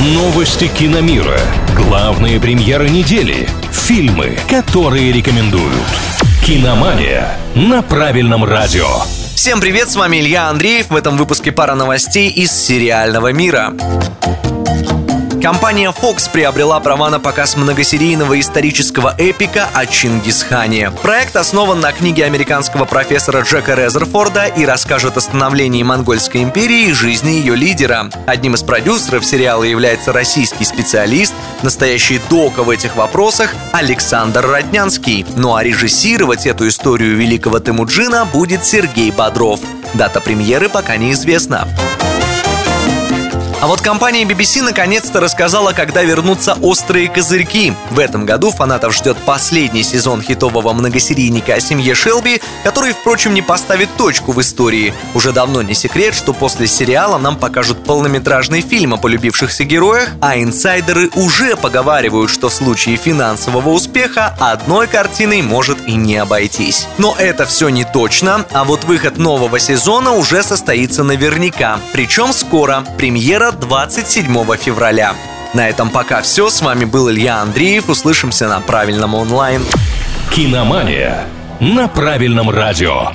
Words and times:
Новости 0.00 0.68
киномира. 0.68 1.40
Главные 1.74 2.38
премьеры 2.38 2.88
недели. 2.88 3.48
Фильмы, 3.72 4.38
которые 4.48 5.10
рекомендуют. 5.10 5.74
Киномания 6.44 7.36
на 7.56 7.82
правильном 7.82 8.44
радио. 8.44 8.86
Всем 9.34 9.60
привет, 9.60 9.90
с 9.90 9.96
вами 9.96 10.20
Илья 10.20 10.50
Андреев. 10.50 10.90
В 10.90 10.94
этом 10.94 11.16
выпуске 11.16 11.50
пара 11.50 11.74
новостей 11.74 12.30
из 12.30 12.52
сериального 12.52 13.32
мира. 13.32 13.72
Компания 15.42 15.92
Fox 15.92 16.28
приобрела 16.32 16.80
права 16.80 17.10
на 17.10 17.20
показ 17.20 17.56
многосерийного 17.56 18.40
исторического 18.40 19.14
эпика 19.18 19.68
о 19.72 19.86
Чингисхане. 19.86 20.90
Проект 20.90 21.36
основан 21.36 21.78
на 21.78 21.92
книге 21.92 22.24
американского 22.24 22.84
профессора 22.84 23.42
Джека 23.42 23.74
Резерфорда 23.74 24.46
и 24.46 24.66
расскажет 24.66 25.16
о 25.16 25.20
становлении 25.20 25.84
Монгольской 25.84 26.42
империи 26.42 26.88
и 26.88 26.92
жизни 26.92 27.30
ее 27.30 27.54
лидера. 27.54 28.10
Одним 28.26 28.54
из 28.54 28.64
продюсеров 28.64 29.24
сериала 29.24 29.62
является 29.62 30.12
российский 30.12 30.64
специалист, 30.64 31.34
настоящий 31.62 32.20
дока 32.28 32.64
в 32.64 32.70
этих 32.70 32.96
вопросах 32.96 33.54
Александр 33.72 34.44
Роднянский. 34.44 35.24
Ну 35.36 35.54
а 35.54 35.62
режиссировать 35.62 36.46
эту 36.46 36.66
историю 36.66 37.16
великого 37.16 37.60
Темуджина 37.60 38.24
будет 38.24 38.64
Сергей 38.64 39.12
Бодров. 39.12 39.60
Дата 39.94 40.20
премьеры 40.20 40.68
пока 40.68 40.96
неизвестна. 40.96 41.68
А 43.60 43.66
вот 43.66 43.80
компания 43.80 44.22
BBC 44.22 44.62
наконец-то 44.62 45.18
рассказала, 45.18 45.72
когда 45.72 46.04
вернутся 46.04 46.56
«Острые 46.62 47.08
козырьки». 47.08 47.72
В 47.90 47.98
этом 47.98 48.24
году 48.24 48.52
фанатов 48.52 48.94
ждет 48.94 49.16
последний 49.26 49.82
сезон 49.82 50.22
хитового 50.22 50.72
многосерийника 50.72 51.54
о 51.54 51.60
семье 51.60 51.96
Шелби, 51.96 52.40
который, 52.62 52.92
впрочем, 52.92 53.34
не 53.34 53.42
поставит 53.42 53.88
точку 53.96 54.30
в 54.30 54.40
истории. 54.40 54.94
Уже 55.12 55.32
давно 55.32 55.62
не 55.62 55.74
секрет, 55.74 56.14
что 56.14 56.32
после 56.32 56.68
сериала 56.68 57.18
нам 57.18 57.36
покажут 57.36 57.82
полнометражный 57.82 58.60
фильм 58.60 58.94
о 58.94 58.96
полюбившихся 58.96 59.64
героях, 59.64 60.10
а 60.20 60.38
инсайдеры 60.38 61.10
уже 61.16 61.56
поговаривают, 61.56 62.30
что 62.30 62.50
в 62.50 62.54
случае 62.54 62.96
финансового 62.96 63.70
успеха 63.70 64.36
одной 64.38 64.86
картиной 64.86 65.42
может 65.42 65.78
и 65.88 65.96
не 65.96 66.16
обойтись. 66.16 66.86
Но 66.96 67.16
это 67.18 67.44
все 67.44 67.70
не 67.70 67.84
точно, 67.84 68.46
а 68.52 68.62
вот 68.62 68.84
выход 68.84 69.18
нового 69.18 69.58
сезона 69.58 70.12
уже 70.12 70.44
состоится 70.44 71.02
наверняка. 71.02 71.80
Причем 71.92 72.32
скоро. 72.32 72.84
Премьера 72.96 73.47
27 73.52 74.56
февраля. 74.56 75.14
На 75.54 75.68
этом 75.68 75.90
пока 75.90 76.22
все. 76.22 76.50
С 76.50 76.60
вами 76.60 76.84
был 76.84 77.10
Илья 77.10 77.40
Андреев. 77.40 77.88
Услышимся 77.88 78.48
на 78.48 78.60
правильном 78.60 79.14
онлайн. 79.14 79.62
Киномания 80.30 81.26
на 81.60 81.88
правильном 81.88 82.50
радио. 82.50 83.10